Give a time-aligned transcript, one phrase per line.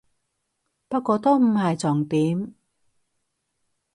[0.87, 2.55] 不過都唔係重點